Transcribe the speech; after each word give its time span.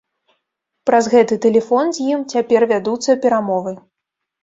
Праз 0.91 1.09
гэты 1.13 1.37
тэлефон 1.45 1.85
з 1.99 2.09
ім 2.17 2.27
цяпер 2.35 2.69
вядуцца 2.75 3.21
перамовы. 3.27 3.81